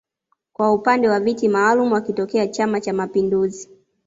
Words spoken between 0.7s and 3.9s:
upande wa viti maalum akitokea chama cha mapinduzi